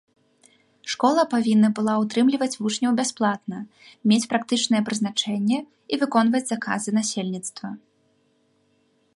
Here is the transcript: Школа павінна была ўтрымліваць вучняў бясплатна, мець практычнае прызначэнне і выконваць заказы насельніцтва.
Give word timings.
Школа 0.91 1.21
павінна 1.33 1.69
была 1.79 1.93
ўтрымліваць 2.03 2.55
вучняў 2.61 2.91
бясплатна, 3.01 3.59
мець 4.13 4.29
практычнае 4.31 4.81
прызначэнне 4.89 5.59
і 5.63 5.95
выконваць 6.05 6.45
заказы 6.49 6.89
насельніцтва. 7.01 7.67